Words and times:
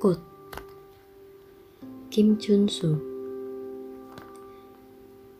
꽃 0.00 0.18
김준수 2.08 2.98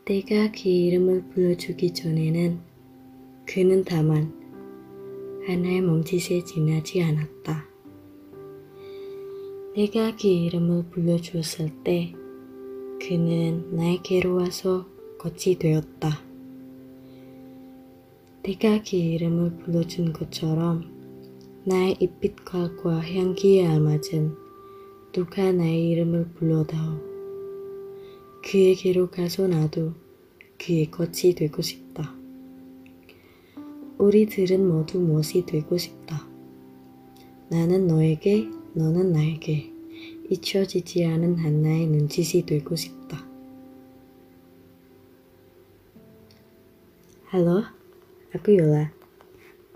때가 0.05 0.51
그 0.51 0.69
이름을 0.69 1.29
불러주기 1.29 1.95
전에는 1.95 2.59
그는 3.47 3.83
다만 3.83 4.31
하나의 5.47 5.81
몸짓에 5.81 6.43
지나지 6.43 7.01
않았다. 7.01 7.65
내가 9.75 10.15
그 10.15 10.27
이름을 10.27 10.91
불러주었을 10.91 11.83
때 11.83 12.13
그는 13.01 13.75
나에게로 13.75 14.35
와서 14.35 14.85
꽃이 15.17 15.57
되었다. 15.57 16.21
내가 18.43 18.83
그 18.83 18.95
이름을 18.95 19.57
불러준 19.57 20.13
것처럼 20.13 20.83
나의 21.65 21.97
잎빛깔과 21.99 22.99
향기에 22.99 23.65
알맞은 23.65 24.40
누가 25.13 25.51
나의 25.51 25.89
이름을 25.89 26.29
불러다오. 26.35 26.97
그에게로 28.45 29.11
가서 29.11 29.45
나도 29.45 29.93
그의 30.57 30.89
꽃이 30.89 31.35
되고 31.35 31.61
싶다. 31.61 32.15
우리들은 33.97 34.65
모두 34.65 35.01
무엇이 35.01 35.45
되고 35.45 35.77
싶다. 35.77 36.25
나는 37.49 37.87
너에게, 37.87 38.49
너는 38.73 39.11
나에게 39.11 39.73
잊혀지지 40.29 41.05
않은 41.05 41.35
하나의 41.39 41.87
눈짓이 41.87 42.45
되고 42.45 42.73
싶다. 42.77 43.27
Halo, 47.33 47.63
aku 48.33 48.51
Yola. 48.57 49.00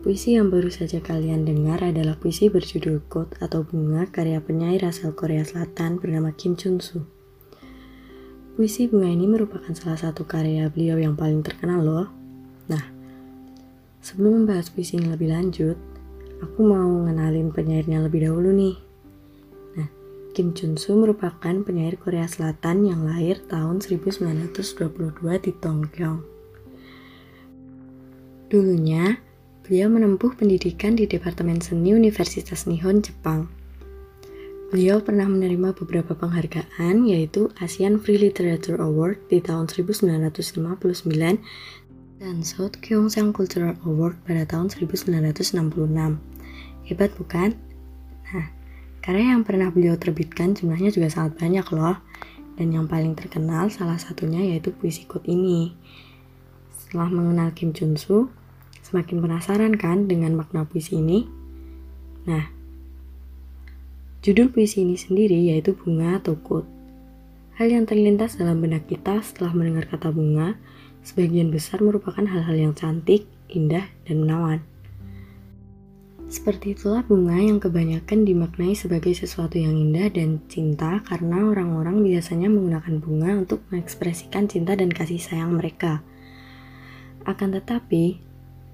Puisi 0.05 0.37
yang 0.37 0.53
baru 0.53 0.69
saja 0.69 1.01
kalian 1.01 1.49
dengar 1.49 1.81
adalah 1.81 2.13
puisi 2.13 2.45
berjudul 2.45 3.09
Kot 3.09 3.41
atau 3.41 3.65
Bunga 3.65 4.05
karya 4.05 4.37
penyair 4.37 4.85
asal 4.85 5.17
Korea 5.17 5.41
Selatan 5.41 5.97
bernama 5.97 6.29
Kim 6.29 6.53
Chun 6.53 6.77
Soo. 6.77 7.09
Puisi 8.53 8.85
bunga 8.85 9.09
ini 9.09 9.25
merupakan 9.25 9.73
salah 9.73 9.97
satu 9.97 10.29
karya 10.29 10.69
beliau 10.69 11.01
yang 11.01 11.17
paling 11.17 11.41
terkenal 11.41 11.81
loh. 11.81 12.05
Nah, 12.69 12.85
sebelum 14.05 14.45
membahas 14.45 14.69
puisi 14.69 15.01
ini 15.01 15.09
lebih 15.09 15.33
lanjut, 15.33 15.73
aku 16.37 16.59
mau 16.61 16.85
ngenalin 16.85 17.49
penyairnya 17.49 18.05
lebih 18.05 18.29
dahulu 18.29 18.53
nih. 18.53 18.77
Nah, 19.73 19.89
Kim 20.37 20.53
Chun 20.53 20.77
Soo 20.77 21.01
merupakan 21.01 21.65
penyair 21.65 21.97
Korea 21.97 22.29
Selatan 22.29 22.85
yang 22.85 23.09
lahir 23.09 23.41
tahun 23.49 23.81
1922 23.81 24.69
di 25.41 25.49
Tongkyong. 25.49 26.21
Dulunya, 28.53 29.24
Beliau 29.65 29.89
menempuh 29.89 30.37
pendidikan 30.37 30.93
di 30.93 31.09
Departemen 31.09 31.57
Seni 31.57 31.97
Universitas 31.97 32.69
Nihon, 32.69 33.01
Jepang. 33.01 33.49
Beliau 34.69 35.01
pernah 35.01 35.25
menerima 35.25 35.73
beberapa 35.73 36.13
penghargaan 36.13 37.09
yaitu 37.09 37.49
ASEAN 37.57 37.97
Free 37.97 38.21
Literature 38.21 38.77
Award 38.77 39.25
di 39.25 39.41
tahun 39.41 39.65
1959 39.65 40.69
dan 42.21 42.35
South 42.45 42.77
Gyeongsang 42.77 43.33
Cultural 43.33 43.73
Award 43.89 44.21
pada 44.29 44.45
tahun 44.45 44.69
1966. 44.69 45.57
Hebat 46.85 47.17
bukan? 47.17 47.57
Nah, 48.37 48.47
karya 49.01 49.33
yang 49.33 49.41
pernah 49.41 49.73
beliau 49.73 49.97
terbitkan 49.97 50.53
jumlahnya 50.53 50.93
juga 50.93 51.09
sangat 51.09 51.41
banyak 51.41 51.65
loh. 51.73 51.97
Dan 52.53 52.69
yang 52.69 52.85
paling 52.85 53.17
terkenal 53.17 53.73
salah 53.73 53.97
satunya 53.97 54.45
yaitu 54.45 54.69
puisi 54.77 55.09
kut 55.09 55.25
ini. 55.25 55.73
Setelah 56.69 57.09
mengenal 57.09 57.49
Kim 57.57 57.73
Chun 57.73 57.97
Soo, 57.97 58.29
Semakin 58.85 59.17
penasaran 59.17 59.73
kan 59.81 60.05
dengan 60.05 60.37
makna 60.37 60.61
puisi 60.61 61.01
ini? 61.01 61.25
Nah, 62.29 62.45
judul 64.21 64.53
puisi 64.53 64.85
ini 64.85 64.93
sendiri 64.93 65.49
yaitu 65.49 65.73
bunga 65.73 66.21
atau 66.21 66.37
kut. 66.37 66.69
Hal 67.57 67.73
yang 67.73 67.89
terlintas 67.89 68.37
dalam 68.37 68.61
benak 68.61 68.85
kita 68.85 69.25
setelah 69.25 69.57
mendengar 69.57 69.89
kata 69.89 70.13
bunga, 70.13 70.53
sebagian 71.01 71.49
besar 71.49 71.81
merupakan 71.81 72.21
hal-hal 72.29 72.53
yang 72.53 72.73
cantik, 72.77 73.25
indah, 73.49 73.89
dan 74.05 74.21
menawan. 74.21 74.61
Seperti 76.29 76.77
itulah 76.77 77.01
bunga 77.01 77.41
yang 77.41 77.57
kebanyakan 77.57 78.21
dimaknai 78.21 78.77
sebagai 78.77 79.17
sesuatu 79.17 79.57
yang 79.57 79.73
indah 79.77 80.13
dan 80.13 80.45
cinta 80.45 81.01
karena 81.09 81.41
orang-orang 81.41 82.05
biasanya 82.05 82.53
menggunakan 82.53 83.01
bunga 83.01 83.31
untuk 83.45 83.65
mengekspresikan 83.73 84.45
cinta 84.45 84.77
dan 84.77 84.93
kasih 84.93 85.17
sayang 85.21 85.57
mereka. 85.57 86.05
Akan 87.25 87.53
tetapi, 87.53 88.24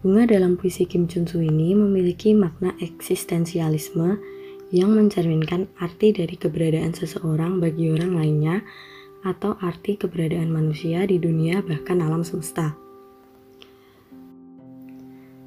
Bunga 0.01 0.25
dalam 0.25 0.57
puisi 0.57 0.89
Kim 0.89 1.05
Chun 1.05 1.29
Soo 1.29 1.45
ini 1.45 1.77
memiliki 1.77 2.33
makna 2.33 2.73
eksistensialisme 2.81 4.17
yang 4.73 4.97
mencerminkan 4.97 5.69
arti 5.77 6.09
dari 6.09 6.41
keberadaan 6.41 6.89
seseorang 6.89 7.61
bagi 7.61 7.93
orang 7.93 8.17
lainnya 8.17 8.65
atau 9.21 9.53
arti 9.61 10.01
keberadaan 10.01 10.49
manusia 10.49 11.05
di 11.05 11.21
dunia 11.21 11.61
bahkan 11.61 12.01
alam 12.01 12.25
semesta. 12.25 12.73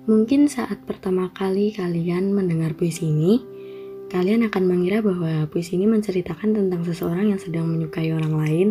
Mungkin 0.07 0.47
saat 0.47 0.87
pertama 0.87 1.35
kali 1.35 1.75
kalian 1.75 2.31
mendengar 2.31 2.79
puisi 2.79 3.11
ini, 3.11 3.43
kalian 4.07 4.47
akan 4.47 4.71
mengira 4.71 5.03
bahwa 5.03 5.51
puisi 5.51 5.75
ini 5.75 5.91
menceritakan 5.91 6.55
tentang 6.55 6.87
seseorang 6.87 7.35
yang 7.35 7.43
sedang 7.43 7.67
menyukai 7.67 8.15
orang 8.15 8.39
lain, 8.39 8.69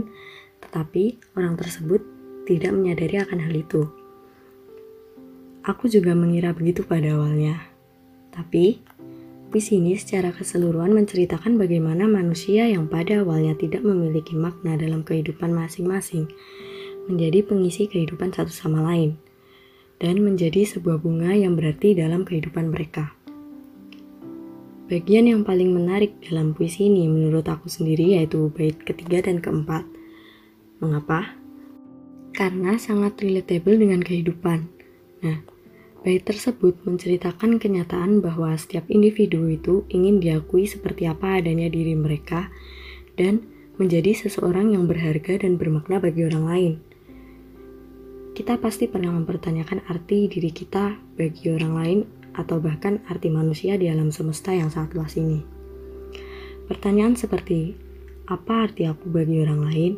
tetapi 0.63 1.19
orang 1.35 1.59
tersebut 1.59 1.99
tidak 2.47 2.71
menyadari 2.71 3.19
akan 3.19 3.43
hal 3.43 3.51
itu. 3.51 4.02
Aku 5.63 5.87
juga 5.87 6.11
mengira 6.11 6.51
begitu 6.51 6.83
pada 6.83 7.15
awalnya. 7.15 7.55
Tapi, 8.35 8.83
puisi 9.47 9.79
ini 9.79 9.95
secara 9.95 10.35
keseluruhan 10.35 10.91
menceritakan 10.91 11.55
bagaimana 11.55 12.03
manusia 12.03 12.67
yang 12.67 12.91
pada 12.91 13.23
awalnya 13.23 13.55
tidak 13.55 13.79
memiliki 13.79 14.35
makna 14.35 14.75
dalam 14.75 15.07
kehidupan 15.07 15.55
masing-masing 15.55 16.27
menjadi 17.07 17.47
pengisi 17.47 17.87
kehidupan 17.87 18.35
satu 18.35 18.51
sama 18.51 18.83
lain 18.83 19.15
dan 20.03 20.19
menjadi 20.19 20.67
sebuah 20.67 20.99
bunga 20.99 21.31
yang 21.31 21.55
berarti 21.55 21.95
dalam 21.95 22.27
kehidupan 22.27 22.67
mereka. 22.67 23.15
Bagian 24.91 25.31
yang 25.31 25.47
paling 25.47 25.71
menarik 25.71 26.19
dalam 26.27 26.51
puisi 26.51 26.91
ini 26.91 27.07
menurut 27.07 27.47
aku 27.47 27.71
sendiri 27.71 28.19
yaitu 28.19 28.51
bait 28.51 28.75
ketiga 28.83 29.23
dan 29.23 29.39
keempat. 29.39 29.87
Mengapa? 30.83 31.39
Karena 32.35 32.75
sangat 32.75 33.15
relatable 33.23 33.79
dengan 33.79 34.03
kehidupan. 34.03 34.67
Nah, 35.23 35.52
Bait 36.03 36.19
tersebut 36.19 36.83
menceritakan 36.83 37.63
kenyataan 37.63 38.19
bahwa 38.19 38.51
setiap 38.59 38.83
individu 38.91 39.47
itu 39.47 39.87
ingin 39.87 40.19
diakui 40.19 40.67
seperti 40.67 41.07
apa 41.07 41.39
adanya 41.39 41.71
diri 41.71 41.95
mereka 41.95 42.51
dan 43.15 43.47
menjadi 43.79 44.11
seseorang 44.11 44.75
yang 44.75 44.83
berharga 44.83 45.39
dan 45.47 45.55
bermakna 45.55 46.03
bagi 46.03 46.27
orang 46.27 46.45
lain. 46.45 46.73
Kita 48.35 48.59
pasti 48.59 48.91
pernah 48.91 49.15
mempertanyakan 49.15 49.87
arti 49.87 50.27
diri 50.27 50.51
kita 50.51 50.99
bagi 51.15 51.47
orang 51.55 51.73
lain 51.79 51.99
atau 52.35 52.59
bahkan 52.59 52.99
arti 53.07 53.31
manusia 53.31 53.79
di 53.79 53.87
alam 53.87 54.11
semesta 54.11 54.51
yang 54.51 54.67
sangat 54.67 54.99
luas 54.99 55.15
ini. 55.15 55.39
Pertanyaan 56.67 57.15
seperti, 57.15 57.79
apa 58.27 58.67
arti 58.67 58.83
aku 58.83 59.07
bagi 59.07 59.39
orang 59.39 59.61
lain? 59.71 59.93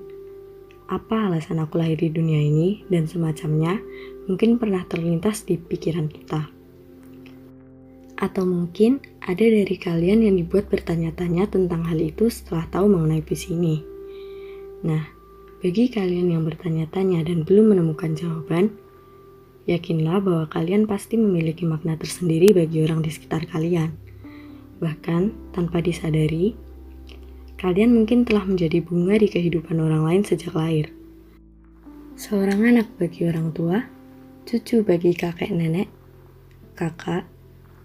Apa 0.85 1.33
alasan 1.33 1.57
aku 1.57 1.81
lahir 1.81 1.97
di 1.97 2.13
dunia 2.13 2.37
ini? 2.37 2.85
Dan 2.85 3.09
semacamnya 3.09 3.81
mungkin 4.25 4.57
pernah 4.57 4.81
terlintas 4.85 5.45
di 5.45 5.57
pikiran 5.57 6.09
kita. 6.09 6.49
Atau 8.15 8.47
mungkin 8.47 9.03
ada 9.21 9.43
dari 9.43 9.75
kalian 9.75 10.23
yang 10.23 10.35
dibuat 10.39 10.71
bertanya-tanya 10.71 11.51
tentang 11.51 11.83
hal 11.83 11.99
itu 11.99 12.31
setelah 12.31 12.65
tahu 12.71 12.87
mengenai 12.87 13.19
puisi 13.21 13.53
ini. 13.53 13.83
Nah, 14.87 15.03
bagi 15.59 15.91
kalian 15.91 16.31
yang 16.31 16.45
bertanya-tanya 16.47 17.27
dan 17.27 17.43
belum 17.43 17.75
menemukan 17.75 18.15
jawaban, 18.15 18.71
yakinlah 19.65 20.21
bahwa 20.21 20.45
kalian 20.47 20.85
pasti 20.85 21.17
memiliki 21.17 21.65
makna 21.65 21.97
tersendiri 21.97 22.53
bagi 22.53 22.85
orang 22.85 23.01
di 23.03 23.11
sekitar 23.11 23.49
kalian. 23.49 23.91
Bahkan 24.79 25.53
tanpa 25.57 25.81
disadari, 25.81 26.53
kalian 27.57 27.97
mungkin 27.97 28.23
telah 28.23 28.45
menjadi 28.45 28.79
bunga 28.79 29.17
di 29.17 29.27
kehidupan 29.27 29.81
orang 29.81 30.05
lain 30.05 30.21
sejak 30.23 30.53
lahir. 30.53 30.93
Seorang 32.15 32.63
anak 32.63 32.87
bagi 32.95 33.27
orang 33.27 33.51
tua, 33.51 33.83
cucu 34.45 34.85
bagi 34.85 35.17
kakek 35.17 35.49
nenek, 35.49 35.89
kakak, 36.77 37.25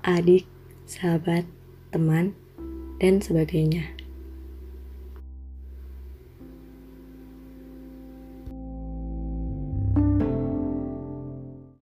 adik, 0.04 0.44
sahabat, 0.84 1.48
teman, 1.88 2.36
dan 3.00 3.16
sebagainya. 3.24 3.99